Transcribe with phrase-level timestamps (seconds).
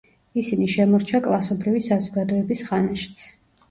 [0.43, 3.29] ისინი შემორჩა კლასობრივი საზოგადოების ხანაშიც.